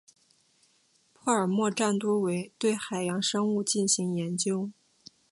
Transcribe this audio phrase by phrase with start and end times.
[1.13, 4.71] 帕尔默站多为对海洋生物进行研究。